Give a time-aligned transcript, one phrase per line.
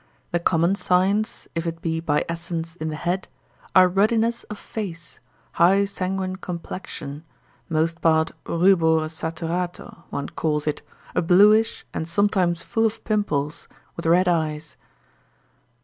[0.31, 3.27] The common signs, if it be by essence in the head,
[3.75, 5.19] are ruddiness of face,
[5.51, 7.23] high sanguine complexion,
[7.69, 10.81] most part rubore saturato, one calls it,
[11.13, 14.75] a bluish, and sometimes full of pimples, with red eyes.